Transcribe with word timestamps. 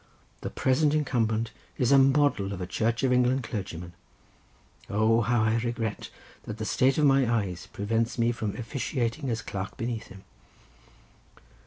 The 0.41 0.49
present 0.49 0.95
incumbent 0.95 1.51
is 1.77 1.91
a 1.91 1.99
model 1.99 2.53
of 2.53 2.59
a 2.59 2.65
Church 2.65 3.03
of 3.03 3.13
England 3.13 3.43
clergyman. 3.43 3.93
O, 4.89 5.21
how 5.21 5.43
I 5.43 5.57
regret 5.57 6.09
that 6.45 6.57
the 6.57 6.65
state 6.65 6.97
of 6.97 7.05
my 7.05 7.31
eyes 7.31 7.67
prevents 7.71 8.17
me 8.17 8.31
from 8.31 8.55
officiating 8.55 9.29
as 9.29 9.43
clerk 9.43 9.77
beneath 9.77 10.07
him." 10.07 10.23